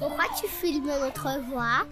Pourquoi 0.00 0.24
tu 0.40 0.48
filmes 0.48 0.86
notre 0.86 1.28
voix 1.50 1.86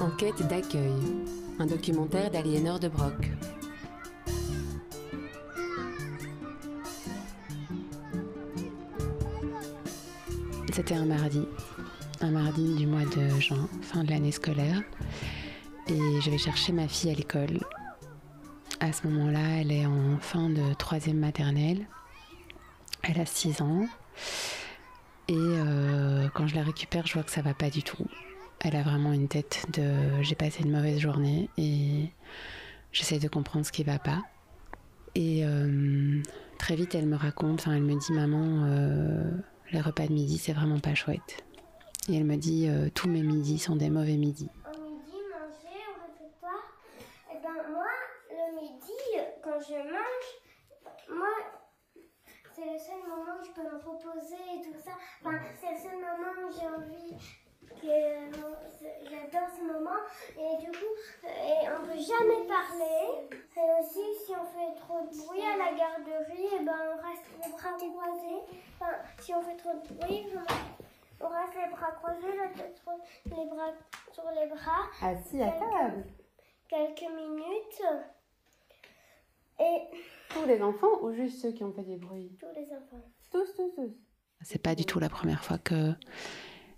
Enquête 0.00 0.46
d'accueil. 0.46 0.94
Un 1.58 1.66
documentaire 1.66 2.30
d'Aliénor 2.30 2.78
de 2.78 2.86
Broc. 2.86 3.28
C'était 10.72 10.94
un 10.94 11.06
mardi, 11.06 11.44
un 12.20 12.30
mardi 12.30 12.76
du 12.76 12.86
mois 12.86 13.04
de 13.04 13.40
juin, 13.40 13.68
fin 13.82 14.04
de 14.04 14.10
l'année 14.10 14.30
scolaire, 14.30 14.80
et 15.88 16.20
je 16.20 16.30
vais 16.30 16.38
chercher 16.38 16.72
ma 16.72 16.86
fille 16.86 17.10
à 17.10 17.14
l'école. 17.14 17.58
À 18.78 18.92
ce 18.92 19.08
moment-là, 19.08 19.60
elle 19.60 19.72
est 19.72 19.86
en 19.86 20.18
fin 20.20 20.48
de 20.48 20.72
troisième 20.74 21.18
maternelle. 21.18 21.84
Elle 23.02 23.20
a 23.20 23.26
6 23.26 23.60
ans. 23.60 23.86
Et 25.30 25.36
euh, 25.36 26.28
quand 26.34 26.48
je 26.48 26.56
la 26.56 26.64
récupère, 26.64 27.06
je 27.06 27.14
vois 27.14 27.22
que 27.22 27.30
ça 27.30 27.40
va 27.40 27.54
pas 27.54 27.70
du 27.70 27.84
tout. 27.84 28.04
Elle 28.58 28.74
a 28.74 28.82
vraiment 28.82 29.12
une 29.12 29.28
tête 29.28 29.64
de 29.72 30.20
j'ai 30.22 30.34
passé 30.34 30.64
une 30.64 30.72
mauvaise 30.72 30.98
journée 30.98 31.48
et 31.56 32.10
j'essaie 32.90 33.20
de 33.20 33.28
comprendre 33.28 33.64
ce 33.64 33.70
qui 33.70 33.84
va 33.84 34.00
pas. 34.00 34.22
Et 35.14 35.44
euh, 35.44 36.20
très 36.58 36.74
vite, 36.74 36.96
elle 36.96 37.06
me 37.06 37.14
raconte, 37.14 37.68
elle 37.68 37.82
me 37.82 37.96
dit 37.96 38.12
Maman, 38.12 38.64
euh, 38.66 39.30
les 39.70 39.80
repas 39.80 40.08
de 40.08 40.12
midi, 40.12 40.36
c'est 40.36 40.52
vraiment 40.52 40.80
pas 40.80 40.96
chouette. 40.96 41.44
Et 42.08 42.16
elle 42.16 42.24
me 42.24 42.36
dit 42.36 42.68
Tous 42.96 43.08
mes 43.08 43.22
midis 43.22 43.60
sont 43.60 43.76
des 43.76 43.88
mauvais 43.88 44.16
midis. 44.16 44.50
Au 44.66 44.82
midi, 44.82 45.16
manger 45.30 45.78
au 45.94 46.10
réfectoire. 46.10 46.64
Eh 47.30 47.36
ben 47.40 47.70
moi, 47.70 47.86
le 48.30 48.60
midi, 48.60 48.98
quand 49.44 49.60
je 49.60 49.74
mange, 49.76 51.18
moi, 51.18 51.28
c'est 52.52 52.62
le 52.62 52.78
seul 52.78 53.00
moment 53.08 53.38
où 53.40 53.44
je 53.44 53.52
peux 53.52 53.62
me 53.62 53.76
reposer 53.78 54.34
et 54.58 54.60
tout 54.60 54.79
ça. 54.90 54.96
Enfin, 55.24 55.38
c'est 55.60 55.72
le 55.72 55.78
seul 55.78 55.98
moment 55.98 56.32
où 56.46 56.50
j'ai 56.50 56.66
envie 56.66 57.16
que 57.80 57.86
j'adore 59.08 59.48
ce 59.56 59.62
moment. 59.62 60.00
Et 60.36 60.64
du 60.64 60.70
coup 60.70 60.94
et 61.24 61.68
on 61.68 61.86
peut 61.86 61.98
jamais 61.98 62.46
parler. 62.46 63.28
Et 63.56 63.68
aussi 63.80 64.04
si 64.24 64.32
on 64.32 64.44
fait 64.44 64.74
trop 64.80 65.00
de 65.00 65.26
bruit 65.26 65.42
à 65.42 65.56
la 65.56 65.72
garderie 65.76 66.48
et 66.60 66.64
ben 66.64 66.76
on 66.92 67.08
reste 67.08 67.26
les 67.42 67.50
bras 67.52 67.72
croisés. 67.76 68.42
Enfin 68.74 68.92
si 69.18 69.34
on 69.34 69.42
fait 69.42 69.56
trop 69.56 69.72
de 69.72 69.94
bruit 69.94 70.26
on 71.22 71.28
reste 71.28 71.54
les 71.54 71.70
bras 71.70 71.92
croisés 71.92 72.36
la 72.36 72.48
tête 72.48 72.76
sur 72.76 73.36
les 73.36 73.46
bras 73.46 73.72
sur 74.12 74.24
les 74.30 74.46
bras. 74.46 74.88
Assis 75.02 75.42
à 75.42 75.52
table. 75.52 76.04
Quelques 76.68 77.12
minutes. 77.12 77.82
Et 79.60 79.82
tous 80.30 80.46
les 80.46 80.62
enfants 80.62 81.02
ou 81.02 81.12
juste 81.12 81.40
ceux 81.40 81.52
qui 81.52 81.62
ont 81.64 81.72
fait 81.72 81.82
des 81.82 81.96
bruits? 81.96 82.38
Tous 82.40 82.54
les 82.54 82.72
enfants. 82.72 83.04
Tous 83.30 83.52
tous 83.54 83.70
tous 83.74 83.94
c'est 84.42 84.62
pas 84.62 84.74
du 84.74 84.84
tout 84.84 84.98
la 85.00 85.08
première 85.08 85.44
fois 85.44 85.58
que 85.58 85.94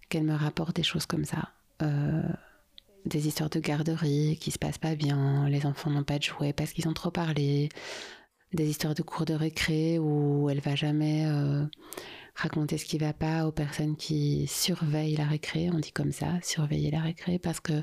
qu'elle 0.08 0.24
me 0.24 0.34
rapporte 0.34 0.76
des 0.76 0.82
choses 0.82 1.06
comme 1.06 1.24
ça. 1.24 1.50
Euh, 1.80 2.22
des 3.06 3.26
histoires 3.26 3.50
de 3.50 3.58
garderie 3.58 4.38
qui 4.40 4.50
se 4.50 4.58
passent 4.58 4.78
pas 4.78 4.94
bien, 4.94 5.48
les 5.48 5.66
enfants 5.66 5.90
n'ont 5.90 6.04
pas 6.04 6.18
de 6.18 6.22
jouets 6.22 6.52
parce 6.52 6.72
qu'ils 6.72 6.86
ont 6.86 6.92
trop 6.92 7.10
parlé, 7.10 7.70
des 8.52 8.68
histoires 8.68 8.94
de 8.94 9.02
cours 9.02 9.24
de 9.24 9.34
récré 9.34 9.98
où 9.98 10.48
elle 10.50 10.60
va 10.60 10.76
jamais 10.76 11.24
euh, 11.26 11.64
raconter 12.36 12.78
ce 12.78 12.84
qui 12.84 12.98
va 12.98 13.12
pas 13.12 13.46
aux 13.46 13.52
personnes 13.52 13.96
qui 13.96 14.46
surveillent 14.46 15.16
la 15.16 15.24
récré, 15.24 15.70
on 15.72 15.78
dit 15.78 15.92
comme 15.92 16.12
ça, 16.12 16.38
surveiller 16.42 16.90
la 16.90 17.00
récré 17.00 17.38
parce 17.38 17.58
que 17.58 17.82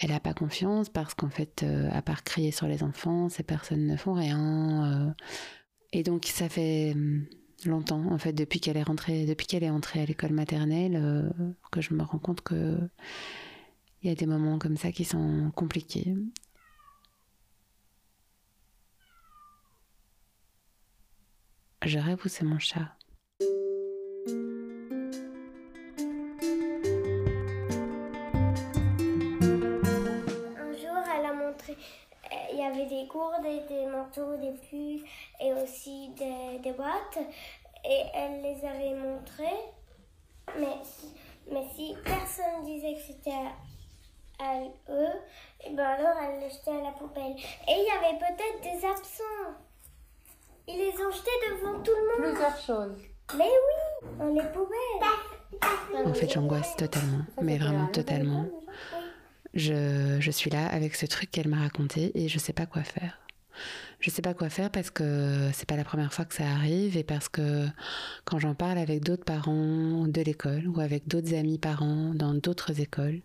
elle 0.00 0.12
a 0.12 0.20
pas 0.20 0.34
confiance, 0.34 0.90
parce 0.90 1.14
qu'en 1.14 1.30
fait, 1.30 1.62
euh, 1.62 1.88
à 1.92 2.02
part 2.02 2.24
crier 2.24 2.50
sur 2.50 2.66
les 2.66 2.82
enfants, 2.82 3.28
ces 3.28 3.44
personnes 3.44 3.86
ne 3.86 3.96
font 3.96 4.14
rien. 4.14 5.14
et 5.92 6.02
donc 6.02 6.26
ça 6.26 6.48
fait 6.48 6.92
hum, 6.94 7.26
longtemps, 7.66 8.04
en 8.10 8.18
fait, 8.18 8.32
depuis 8.32 8.60
qu'elle 8.60 8.76
est 8.76 8.82
rentrée, 8.82 9.26
depuis 9.26 9.46
qu'elle 9.46 9.64
est 9.64 9.70
entrée 9.70 10.00
à 10.00 10.06
l'école 10.06 10.32
maternelle, 10.32 10.96
euh, 10.96 11.30
que 11.70 11.80
je 11.80 11.94
me 11.94 12.02
rends 12.02 12.18
compte 12.18 12.40
que 12.42 12.78
il 14.02 14.08
y 14.08 14.12
a 14.12 14.14
des 14.14 14.26
moments 14.26 14.58
comme 14.58 14.76
ça 14.76 14.92
qui 14.92 15.04
sont 15.04 15.50
compliqués. 15.54 16.14
Où 22.24 22.28
c'est 22.28 22.44
mon 22.44 22.58
chat? 22.58 22.96
Manteaux, 34.10 34.36
des 34.36 34.52
plumes 34.68 35.04
et 35.40 35.52
aussi 35.52 36.10
des, 36.10 36.58
des, 36.62 36.72
boîtes. 36.72 37.18
Et 37.84 38.02
elle 38.14 38.42
les 38.42 38.64
avait 38.64 38.94
montrées. 38.94 39.64
Mais, 40.58 40.76
mais 41.50 41.66
si 41.74 41.94
personne 42.04 42.64
disait 42.64 42.94
que 42.94 43.00
c'était 43.00 43.30
à, 44.38 44.60
eux, 44.90 45.12
et 45.64 45.70
ben 45.70 45.84
alors 45.84 46.16
elle 46.22 46.40
les 46.40 46.50
jetait 46.50 46.70
à 46.70 46.82
la 46.82 46.92
poubelle. 46.92 47.34
Et 47.68 47.72
il 47.72 47.86
y 47.86 47.90
avait 47.90 48.18
peut-être 48.18 48.62
des 48.62 48.86
absents. 48.86 49.54
Ils 50.66 50.76
les 50.76 50.92
ont 50.92 51.10
jetés 51.10 51.30
devant 51.50 51.82
tout 51.82 51.92
le 51.92 52.22
monde. 52.22 52.32
Plusieurs 52.32 52.58
choses. 52.58 52.98
Mais 53.36 53.44
oui, 53.44 54.08
dans 54.18 54.28
les 54.28 54.48
poubelles. 54.50 56.06
En 56.06 56.14
fait, 56.14 56.32
j'angoisse 56.32 56.76
totalement, 56.76 57.24
mais 57.42 57.58
vraiment 57.58 57.86
totalement. 57.88 58.46
Je, 59.52 60.18
je, 60.20 60.30
suis 60.30 60.48
là 60.48 60.66
avec 60.68 60.94
ce 60.94 61.06
truc 61.06 61.30
qu'elle 61.30 61.48
m'a 61.48 61.60
raconté 61.60 62.12
et 62.14 62.28
je 62.28 62.38
sais 62.38 62.52
pas 62.52 62.66
quoi 62.66 62.84
faire. 62.84 63.18
Je 64.00 64.10
sais 64.10 64.22
pas 64.22 64.32
quoi 64.32 64.48
faire 64.48 64.70
parce 64.70 64.90
que 64.90 65.50
c'est 65.52 65.68
pas 65.68 65.76
la 65.76 65.84
première 65.84 66.12
fois 66.12 66.24
que 66.24 66.34
ça 66.34 66.48
arrive 66.48 66.96
et 66.96 67.04
parce 67.04 67.28
que 67.28 67.66
quand 68.24 68.38
j'en 68.38 68.54
parle 68.54 68.78
avec 68.78 69.02
d'autres 69.04 69.24
parents 69.24 70.06
de 70.06 70.20
l'école 70.22 70.66
ou 70.68 70.80
avec 70.80 71.06
d'autres 71.06 71.34
amis 71.34 71.58
parents 71.58 72.14
dans 72.14 72.32
d'autres 72.32 72.80
écoles, 72.80 73.20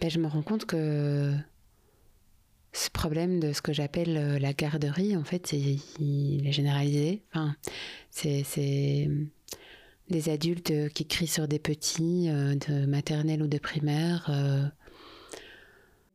ben 0.00 0.08
je 0.08 0.20
me 0.20 0.28
rends 0.28 0.42
compte 0.42 0.64
que 0.64 1.34
ce 2.72 2.90
problème 2.90 3.40
de 3.40 3.52
ce 3.52 3.60
que 3.60 3.72
j'appelle 3.72 4.38
la 4.40 4.52
garderie, 4.52 5.16
en 5.16 5.24
fait, 5.24 5.52
il 5.52 6.46
est 6.46 6.52
généralisé. 6.52 7.22
Enfin, 7.32 7.56
c'est 8.10 9.08
des 10.08 10.28
adultes 10.28 10.88
qui 10.90 11.06
crient 11.06 11.26
sur 11.26 11.48
des 11.48 11.58
petits 11.58 12.30
euh, 12.30 12.54
de 12.54 12.86
maternelle 12.86 13.42
ou 13.42 13.46
de 13.46 13.58
primaire. 13.58 14.26
Euh, 14.30 14.64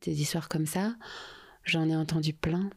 des 0.01 0.21
histoires 0.21 0.49
comme 0.49 0.65
ça, 0.65 0.95
j'en 1.63 1.89
ai 1.89 1.95
entendu 1.95 2.33
plein. 2.33 2.69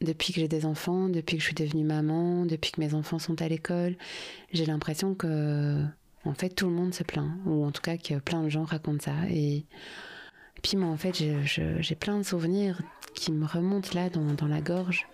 Depuis 0.00 0.32
que 0.32 0.40
j'ai 0.40 0.48
des 0.48 0.66
enfants, 0.66 1.08
depuis 1.08 1.36
que 1.36 1.42
je 1.42 1.46
suis 1.46 1.54
devenue 1.54 1.84
maman, 1.84 2.44
depuis 2.44 2.70
que 2.70 2.80
mes 2.80 2.92
enfants 2.94 3.18
sont 3.18 3.40
à 3.40 3.48
l'école, 3.48 3.96
j'ai 4.52 4.66
l'impression 4.66 5.14
que, 5.14 5.82
en 6.24 6.34
fait, 6.34 6.50
tout 6.50 6.66
le 6.66 6.72
monde 6.72 6.92
se 6.92 7.02
plaint, 7.02 7.30
ou 7.46 7.64
en 7.64 7.70
tout 7.70 7.80
cas 7.80 7.96
que 7.96 8.18
plein 8.18 8.42
de 8.42 8.48
gens 8.48 8.64
racontent 8.64 9.04
ça. 9.04 9.14
Et, 9.30 9.64
puis 10.62 10.76
moi, 10.76 10.88
en 10.88 10.96
fait, 10.96 11.14
j'ai 11.14 11.94
plein 11.94 12.18
de 12.18 12.24
souvenirs 12.24 12.80
qui 13.14 13.32
me 13.32 13.46
remontent 13.46 13.90
là 13.94 14.10
dans, 14.10 14.34
dans 14.34 14.48
la 14.48 14.60
gorge. 14.60 15.06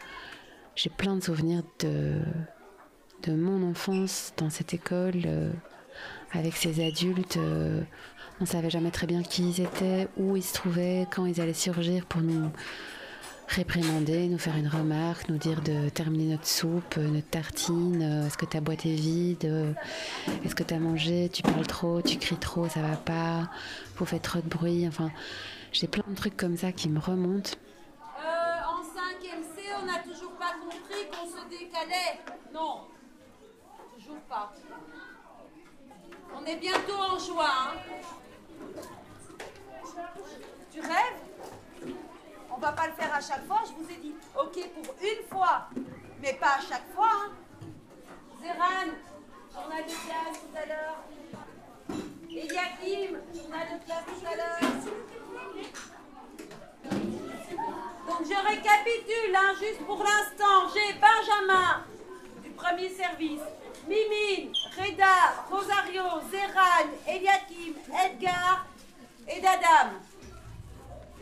J'ai 0.74 0.90
plein 0.90 1.16
de 1.16 1.22
souvenirs 1.22 1.62
de, 1.80 2.20
de 3.22 3.34
mon 3.34 3.68
enfance 3.68 4.32
dans 4.36 4.50
cette 4.50 4.74
école, 4.74 5.22
euh, 5.26 5.52
avec 6.32 6.56
ces 6.56 6.84
adultes. 6.84 7.36
Euh, 7.36 7.82
on 8.40 8.46
savait 8.46 8.70
jamais 8.70 8.90
très 8.90 9.06
bien 9.06 9.22
qui 9.22 9.48
ils 9.48 9.60
étaient, 9.60 10.08
où 10.16 10.36
ils 10.36 10.42
se 10.42 10.54
trouvaient, 10.54 11.06
quand 11.14 11.26
ils 11.26 11.40
allaient 11.40 11.52
surgir 11.52 12.06
pour 12.06 12.22
nous 12.22 12.50
réprimander, 13.52 14.28
nous 14.28 14.38
faire 14.38 14.56
une 14.56 14.68
remarque, 14.68 15.28
nous 15.28 15.36
dire 15.36 15.60
de 15.62 15.88
terminer 15.88 16.32
notre 16.32 16.46
soupe, 16.46 16.96
notre 16.96 17.28
tartine, 17.28 18.24
est-ce 18.26 18.38
que 18.38 18.46
ta 18.46 18.60
boîte 18.60 18.86
est 18.86 18.94
vide, 18.94 19.76
est-ce 20.44 20.54
que 20.54 20.62
tu 20.62 20.74
as 20.74 20.78
mangé, 20.78 21.28
tu 21.28 21.42
parles 21.42 21.66
trop, 21.66 22.00
tu 22.02 22.18
cries 22.18 22.36
trop, 22.36 22.68
ça 22.68 22.80
va 22.80 22.96
pas, 22.96 23.50
vous 23.96 24.06
faites 24.06 24.22
trop 24.22 24.40
de 24.40 24.48
bruit, 24.48 24.86
enfin, 24.88 25.10
j'ai 25.72 25.86
plein 25.86 26.04
de 26.06 26.14
trucs 26.14 26.36
comme 26.36 26.56
ça 26.56 26.72
qui 26.72 26.88
me 26.88 26.98
remontent. 26.98 27.52
Euh, 28.18 28.60
en 28.68 28.82
5e 28.82 29.42
C, 29.42 29.62
on 29.80 29.86
n'a 29.86 29.98
toujours 30.00 30.32
pas 30.32 30.54
compris 30.60 31.08
qu'on 31.10 31.26
se 31.26 31.48
décalait. 31.48 32.20
Non, 32.52 32.88
toujours 33.94 34.20
pas. 34.28 34.52
On 36.34 36.44
est 36.44 36.56
bientôt 36.56 36.94
en 36.94 37.18
juin. 37.18 37.44
Hein. 37.46 37.76
Tu 40.72 40.80
rêves? 40.80 41.20
On 42.54 42.58
va 42.60 42.72
pas 42.72 42.86
le 42.86 42.92
faire 42.92 43.14
à 43.14 43.20
chaque 43.20 43.46
fois, 43.46 43.62
je 43.66 43.72
vous 43.72 43.90
ai 43.90 43.96
dit. 43.96 44.14
Ok 44.38 44.58
pour 44.74 44.94
une 45.02 45.26
fois, 45.30 45.68
mais 46.20 46.34
pas 46.34 46.56
à 46.58 46.60
chaque 46.60 46.92
fois. 46.94 47.08
Hein. 47.10 47.32
Zéran, 48.40 48.92
journal 49.52 49.84
de 49.84 49.88
classe 49.88 50.38
tout 50.40 50.56
à 50.56 50.66
l'heure. 50.66 50.98
Eliakim, 52.30 53.18
journal 53.34 53.66
de 53.72 53.84
classe 53.84 54.04
tout 54.06 54.26
à 54.26 54.36
l'heure. 54.36 54.70
Donc 58.08 58.20
je 58.20 58.48
récapitule, 58.48 59.36
hein, 59.36 59.54
juste 59.58 59.84
pour 59.86 59.98
l'instant. 59.98 60.68
J'ai 60.74 60.94
Benjamin 60.94 61.84
du 62.42 62.50
premier 62.50 62.90
service, 62.90 63.40
Mimine, 63.88 64.52
Reda, 64.76 65.44
Rosario, 65.50 66.04
Zéran, 66.30 66.90
Eliakim, 67.06 67.74
Edgar 68.04 68.66
et 69.28 69.40
Dadam. 69.40 70.00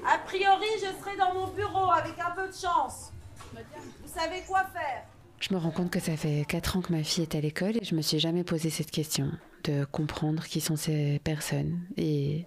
A 0.07 0.19
priori, 0.19 0.67
je 0.77 1.01
serai 1.01 1.17
dans 1.17 1.35
mon 1.35 1.49
bureau 1.49 1.91
avec 1.91 2.15
un 2.19 2.31
peu 2.31 2.49
de 2.49 2.55
chance. 2.55 3.13
Vous 3.53 4.13
savez 4.13 4.43
quoi 4.47 4.65
faire 4.65 5.05
Je 5.41 5.53
me 5.53 5.59
rends 5.59 5.71
compte 5.71 5.91
que 5.91 6.01
ça 6.01 6.17
fait 6.17 6.45
4 6.49 6.77
ans 6.77 6.81
que 6.81 6.93
ma 6.93 7.03
fille 7.03 7.23
est 7.23 7.35
à 7.35 7.41
l'école 7.41 7.77
et 7.77 7.85
je 7.85 7.95
me 7.95 8.03
suis 8.03 8.19
jamais 8.19 8.45
posé 8.45 8.71
cette 8.71 8.91
question 8.91 9.31
de 9.65 9.85
comprendre 9.85 10.45
qui 10.45 10.61
sont 10.61 10.77
ces 10.77 11.21
personnes 11.23 11.81
et 11.97 12.47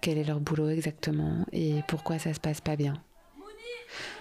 quel 0.00 0.18
est 0.18 0.24
leur 0.24 0.40
boulot 0.40 0.68
exactement 0.68 1.44
et 1.52 1.82
pourquoi 1.88 2.18
ça 2.18 2.34
se 2.34 2.40
passe 2.40 2.60
pas 2.60 2.76
bien. 2.76 2.94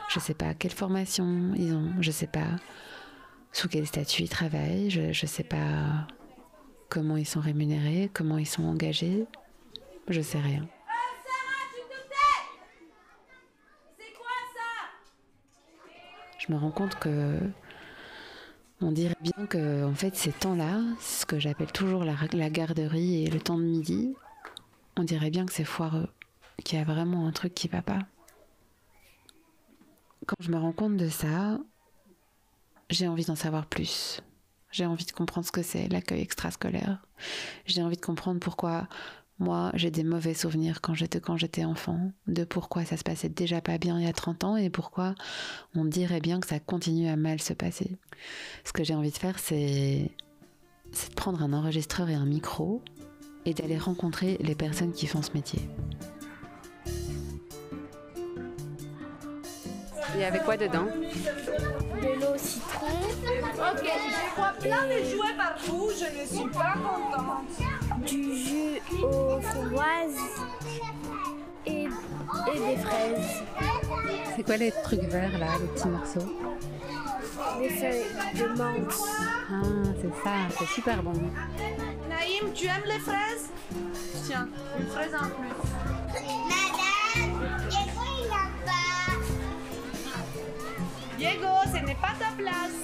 Je 0.10 0.20
sais 0.20 0.34
pas 0.34 0.54
quelle 0.54 0.72
formation 0.72 1.54
ils 1.56 1.74
ont, 1.74 1.92
je 2.00 2.12
sais 2.12 2.28
pas 2.28 2.56
sous 3.52 3.68
quel 3.68 3.88
statut 3.88 4.24
ils 4.24 4.30
travaillent, 4.30 4.90
je, 4.90 5.12
je 5.12 5.26
sais 5.26 5.44
pas 5.44 6.08
comment 6.90 7.18
ils 7.18 7.26
sont 7.26 7.40
rémunérés, 7.40 8.10
comment 8.14 8.38
ils 8.38 8.48
sont 8.48 8.64
engagés, 8.64 9.26
je 10.08 10.22
sais 10.22 10.40
rien. 10.40 10.68
Je 16.48 16.54
me 16.54 16.60
rends 16.60 16.72
compte 16.72 16.96
que 16.96 17.40
on 18.80 18.92
dirait 18.92 19.18
bien 19.22 19.48
que 19.48 19.84
en 19.86 19.96
fait 19.96 20.16
ces 20.16 20.32
temps-là, 20.32 20.82
ce 21.00 21.26
que 21.26 21.40
j'appelle 21.40 21.72
toujours 21.72 22.04
la, 22.04 22.50
garderie 22.50 23.24
et 23.24 23.30
le 23.30 23.40
temps 23.40 23.58
de 23.58 23.64
midi, 23.64 24.16
on 24.96 25.04
dirait 25.04 25.30
bien 25.30 25.46
que 25.46 25.54
c'est 25.54 25.64
foireux, 25.64 26.10
qu'il 26.64 26.78
y 26.78 26.82
a 26.82 26.86
vraiment 26.86 27.28
un 27.28 27.32
truc 27.32 27.54
qui 27.54 27.68
va 27.68 27.82
pas. 27.82 28.00
Quand 30.26 30.36
je 30.40 30.52
me 30.52 30.58
rends 30.58 30.74
compte 30.74 30.98
de 30.98 31.10
ça, 31.10 31.60
j'ai 32.90 33.08
envie 33.08 33.26
d'en 33.26 33.36
savoir 33.36 33.66
plus. 33.66 34.22
J'ai 34.72 34.86
envie 34.86 35.06
de 35.06 35.12
comprendre 35.12 35.48
ce 35.48 35.52
que 35.52 35.64
c'est 35.64 35.88
l'accueil 35.88 36.22
extrascolaire. 36.22 37.02
J'ai 37.66 37.82
envie 37.82 37.96
de 37.96 38.06
comprendre 38.06 38.40
pourquoi 38.40 38.88
moi 39.40 39.72
j'ai 39.76 39.92
des 39.92 40.04
mauvais 40.04 40.34
souvenirs 40.34 40.82
quand 40.82 40.94
j'étais 40.94 41.20
quand 41.20 41.38
j'étais 41.38 41.66
enfant, 41.66 42.12
de 42.28 42.44
pourquoi 42.44 42.86
ça 42.86 42.98
se 42.98 43.04
passait 43.04 43.30
déjà 43.30 43.62
pas 43.62 43.78
bien 43.78 44.00
il 44.00 44.06
y 44.06 44.10
a 44.10 44.14
30 44.14 44.44
ans 44.44 44.58
et 44.58 44.70
pourquoi 44.70 45.16
on 45.76 45.86
dirait 45.86 46.22
bien 46.22 46.40
que 46.40 46.48
ça 46.48 46.60
continue 46.60 47.08
à 47.08 47.16
mal 47.16 47.42
se 47.42 47.54
passer. 47.54 47.98
Ce 48.64 48.74
que 48.74 48.84
j'ai 48.84 48.96
envie 48.96 49.12
de 49.12 49.18
faire 49.18 49.40
c'est 49.40 50.12
c'est 50.92 51.10
de 51.10 51.16
prendre 51.16 51.42
un 51.44 51.54
enregistreur 51.54 52.10
et 52.10 52.16
un 52.16 52.26
micro 52.26 52.82
et 53.46 53.54
d'aller 53.54 53.78
rencontrer 53.78 54.38
les 54.42 54.56
personnes 54.56 54.92
qui 54.92 55.08
font 55.08 55.22
ce 55.22 55.32
métier. 55.34 55.62
Et 60.18 60.26
avec 60.26 60.44
quoi 60.44 60.58
dedans? 60.58 60.86
De 60.86 62.20
l'eau 62.20 62.34
au 62.34 62.38
citron. 62.38 62.88
Ok, 62.88 63.86
je 63.86 64.36
vois 64.36 64.54
plein 64.60 64.88
de 64.88 65.04
jouets 65.10 65.36
partout, 65.38 65.90
je 65.92 66.22
ne 66.22 66.26
suis 66.26 66.50
pas 66.50 66.74
contente. 66.74 67.87
Du 68.06 68.36
jus 68.36 68.82
aux 69.04 69.42
framboises 69.42 70.42
et, 71.66 71.84
et 71.84 72.60
des 72.60 72.78
fraises. 72.78 73.44
C'est 74.36 74.44
quoi 74.44 74.58
les 74.58 74.72
trucs 74.84 75.04
verts 75.04 75.38
là, 75.40 75.58
les 75.60 75.68
petits 75.68 75.88
morceaux? 75.88 76.30
Des 77.60 77.70
feuilles 77.70 78.06
de 78.36 78.48
menthe. 78.58 78.94
Ah, 79.52 79.62
c'est 80.02 80.16
ça, 80.24 80.36
c'est 80.58 80.68
super 80.68 81.02
bon. 81.02 81.14
Naïm, 82.10 82.54
tu 82.54 82.66
aimes 82.66 82.86
les 82.86 83.00
fraises? 83.00 83.50
Tiens, 84.26 84.48
une 84.80 84.88
fraise 84.88 85.16
en 85.16 85.30
plus. 85.30 85.56
Madame, 86.50 87.70
Diego 87.70 88.02
il 88.20 88.32
a 88.32 88.48
pas. 88.66 89.12
Diego, 91.18 91.54
ce 91.66 91.80
n'est 91.86 91.96
pas 91.96 92.16
ta 92.20 92.32
place. 92.38 92.82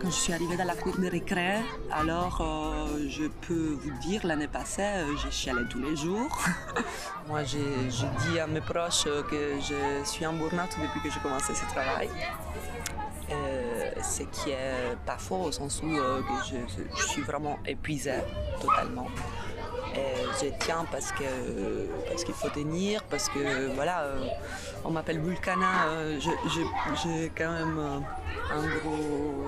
Quand 0.00 0.10
je 0.10 0.16
suis 0.16 0.32
arrivée 0.32 0.56
dans 0.56 0.64
la 0.64 0.74
cour 0.74 0.96
de 0.98 1.08
récré, 1.08 1.56
alors 1.92 2.40
euh, 2.40 3.08
je 3.08 3.24
peux 3.46 3.76
vous 3.80 3.98
dire, 4.00 4.26
l'année 4.26 4.48
passée, 4.48 4.82
euh, 4.82 5.16
j'ai 5.22 5.30
chialé 5.30 5.62
tous 5.68 5.80
les 5.80 5.94
jours. 5.94 6.38
Moi, 7.28 7.44
j'ai 7.44 7.58
dit 7.88 8.38
à 8.38 8.46
mes 8.46 8.60
proches 8.60 9.04
euh, 9.06 9.22
que 9.22 9.60
je 9.60 10.08
suis 10.08 10.24
en 10.24 10.32
burn-out 10.32 10.70
depuis 10.80 11.00
que 11.02 11.10
j'ai 11.12 11.20
commencé 11.20 11.54
ce 11.54 11.66
travail. 11.66 12.08
Ce 14.02 14.22
qui 14.22 14.50
est 14.50 14.96
pas 15.06 15.18
faux 15.18 15.42
au 15.44 15.52
sens 15.52 15.82
où 15.82 15.90
je 15.92 17.06
suis 17.06 17.22
vraiment 17.22 17.58
épuisée 17.66 18.20
totalement. 18.60 19.06
Et 20.00 20.24
je 20.40 20.50
tiens 20.64 20.84
parce 20.90 21.10
que 21.12 21.24
parce 22.08 22.24
qu'il 22.24 22.34
faut 22.34 22.48
tenir, 22.48 23.02
parce 23.04 23.28
que 23.28 23.74
voilà, 23.74 24.00
euh, 24.02 24.24
on 24.84 24.90
m'appelle 24.90 25.20
Vulcana, 25.20 25.84
euh, 25.88 26.18
j'ai 26.20 27.32
quand 27.36 27.52
même 27.52 27.78
euh, 27.78 27.98
un 28.58 28.66
gros 28.78 29.44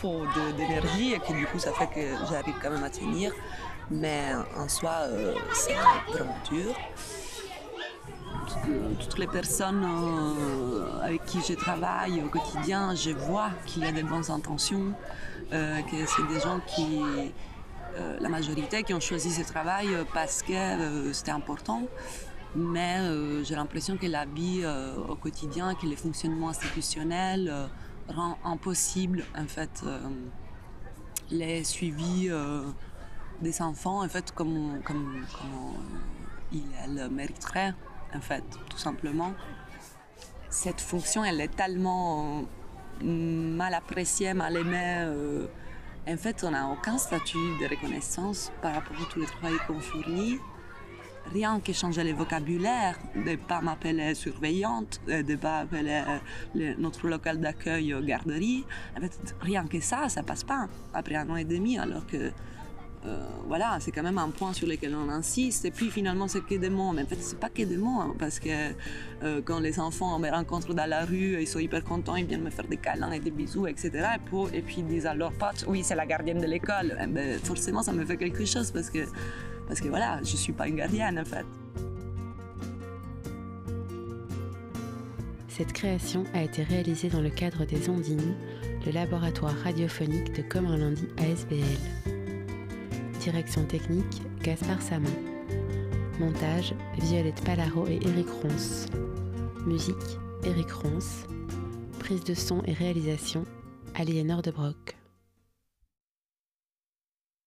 pot 0.00 0.22
d'énergie 0.56 1.12
et 1.14 1.18
que 1.20 1.32
du 1.32 1.46
coup 1.46 1.58
ça 1.58 1.72
fait 1.72 1.86
que 1.88 2.06
j'arrive 2.30 2.54
quand 2.62 2.70
même 2.70 2.84
à 2.84 2.90
tenir. 2.90 3.32
Mais 3.90 4.32
en 4.56 4.68
soi, 4.68 4.90
euh, 5.02 5.34
c'est 5.54 5.74
vraiment 6.08 6.36
dur. 6.50 6.74
Toutes- 9.00 9.18
les 9.18 9.26
personnes 9.26 9.84
euh, 9.84 11.02
avec 11.02 11.24
qui 11.24 11.40
je 11.46 11.54
travaille 11.54 12.22
au 12.22 12.28
quotidien, 12.28 12.94
je 12.94 13.10
vois 13.10 13.50
qu'il 13.66 13.84
y 13.84 13.86
a 13.88 13.92
des 13.92 14.02
bonnes 14.02 14.30
intentions, 14.30 14.92
euh, 15.52 15.80
que 15.82 16.06
c'est 16.06 16.26
des 16.32 16.40
gens 16.40 16.60
qui, 16.66 17.00
euh, 17.02 17.26
la 18.20 18.28
majorité 18.28 18.82
qui 18.82 18.94
ont 18.94 19.00
choisi 19.00 19.30
ce 19.30 19.42
travail 19.42 19.88
euh, 19.94 20.04
parce 20.12 20.42
que 20.42 20.52
euh, 20.52 21.12
c'était 21.12 21.30
important. 21.30 21.82
Mais 22.56 22.96
euh, 23.00 23.44
j'ai 23.44 23.54
l'impression 23.54 23.96
que 23.96 24.06
la 24.06 24.24
vie 24.24 24.60
euh, 24.62 24.96
au 25.08 25.16
quotidien, 25.16 25.74
que 25.74 25.86
les 25.86 25.96
fonctionnements 25.96 26.48
institutionnels 26.48 27.48
euh, 27.50 27.66
rend 28.08 28.38
impossible 28.44 29.24
en 29.36 29.46
fait 29.46 29.82
euh, 29.84 29.98
les 31.30 31.62
suivis 31.64 32.28
euh, 32.30 32.62
des 33.42 33.60
enfants 33.60 34.02
en 34.02 34.08
fait 34.08 34.32
comme, 34.32 34.80
comme, 34.84 35.24
comme 35.36 35.74
ils 36.52 36.62
elles 36.82 37.10
mériteraient 37.10 37.74
en 38.14 38.20
fait 38.20 38.44
tout 38.70 38.78
simplement. 38.78 39.32
Cette 40.48 40.80
fonction 40.80 41.22
elle 41.24 41.40
est 41.42 41.54
tellement 41.54 42.44
euh, 43.04 43.06
mal 43.06 43.74
appréciée, 43.74 44.32
mal 44.32 44.56
aimée. 44.56 45.04
euh, 45.06 45.46
en 46.08 46.16
fait, 46.16 46.42
on 46.42 46.50
n'a 46.52 46.68
aucun 46.68 46.96
statut 46.96 47.36
de 47.60 47.68
reconnaissance 47.68 48.50
par 48.62 48.74
rapport 48.74 48.96
à 48.96 49.12
tout 49.12 49.20
le 49.20 49.26
travail 49.26 49.54
qu'on 49.66 49.78
fournit. 49.78 50.38
Rien 51.32 51.60
que 51.60 51.74
changer 51.74 52.02
le 52.02 52.14
vocabulaire, 52.16 52.98
de 53.14 53.32
ne 53.32 53.36
pas 53.36 53.60
m'appeler 53.60 54.14
surveillante, 54.14 55.00
euh, 55.10 55.22
de 55.22 55.32
ne 55.32 55.36
pas 55.36 55.58
appeler 55.58 56.02
euh, 56.56 56.74
notre 56.78 57.06
local 57.08 57.38
d'accueil 57.38 57.92
euh, 57.92 58.00
garderie. 58.00 58.64
En 58.96 59.02
fait, 59.02 59.34
rien 59.42 59.66
que 59.66 59.80
ça, 59.80 60.08
ça 60.08 60.22
passe 60.22 60.44
pas 60.44 60.68
après 60.94 61.16
un 61.16 61.28
an 61.28 61.36
et 61.36 61.44
demi, 61.44 61.78
alors 61.78 62.06
que 62.06 62.32
euh, 63.06 63.16
voilà, 63.46 63.78
c'est 63.80 63.92
quand 63.92 64.02
même 64.02 64.18
un 64.18 64.30
point 64.30 64.52
sur 64.52 64.66
lequel 64.66 64.94
on 64.94 65.08
insiste. 65.08 65.64
Et 65.64 65.70
puis 65.70 65.90
finalement, 65.90 66.28
c'est 66.28 66.44
que 66.44 66.54
des 66.56 66.70
mots. 66.70 66.92
Mais 66.92 67.02
en 67.02 67.06
fait, 67.06 67.20
c'est 67.20 67.38
pas 67.38 67.48
que 67.48 67.62
des 67.62 67.76
mots, 67.76 68.00
hein, 68.00 68.14
parce 68.18 68.38
que 68.38 68.48
euh, 69.22 69.40
quand 69.44 69.60
les 69.60 69.78
enfants 69.78 70.18
me 70.18 70.28
rencontrent 70.28 70.74
dans 70.74 70.88
la 70.88 71.04
rue, 71.04 71.40
ils 71.40 71.46
sont 71.46 71.58
hyper 71.58 71.84
contents, 71.84 72.16
ils 72.16 72.26
viennent 72.26 72.42
me 72.42 72.50
faire 72.50 72.66
des 72.66 72.76
câlins 72.76 73.12
et 73.12 73.20
des 73.20 73.30
bisous, 73.30 73.66
etc. 73.66 73.90
Et, 74.52 74.62
puis 74.62 74.76
ils 74.78 74.86
disent 74.86 75.06
à 75.06 75.14
leurs 75.14 75.32
potes, 75.32 75.64
oui, 75.68 75.82
c'est 75.84 75.94
la 75.94 76.06
gardienne 76.06 76.40
de 76.40 76.46
l'école. 76.46 76.98
Eh 77.00 77.06
ben, 77.06 77.38
forcément, 77.40 77.82
ça 77.82 77.92
me 77.92 78.04
fait 78.04 78.16
quelque 78.16 78.44
chose 78.44 78.70
parce 78.70 78.90
que, 78.90 79.06
parce 79.66 79.80
que 79.80 79.88
voilà, 79.88 80.20
je 80.22 80.36
suis 80.36 80.52
pas 80.52 80.68
une 80.68 80.76
gardienne 80.76 81.18
en 81.18 81.24
fait. 81.24 81.46
Cette 85.48 85.72
création 85.72 86.24
a 86.34 86.42
été 86.42 86.62
réalisée 86.62 87.08
dans 87.08 87.20
le 87.20 87.30
cadre 87.30 87.64
des 87.64 87.88
Ondines, 87.88 88.36
le 88.86 88.92
laboratoire 88.92 89.54
radiophonique 89.64 90.32
de 90.36 90.42
Comme 90.42 90.66
un 90.66 90.76
lundi 90.76 91.08
ASBL. 91.16 92.17
Direction 93.20 93.64
technique, 93.64 94.22
Gaspard 94.42 94.80
Samon. 94.80 95.10
Montage, 96.20 96.74
Violette 96.98 97.42
Palaro 97.44 97.86
et 97.86 97.98
Eric 98.02 98.28
Ronce. 98.42 98.86
Musique, 99.66 99.94
Eric 100.44 100.70
Ronce. 100.70 101.24
Prise 101.98 102.22
de 102.24 102.34
son 102.34 102.62
et 102.66 102.72
réalisation, 102.72 103.44
Aliénor 103.94 104.42
de 104.42 104.50
Broc. 104.50 104.97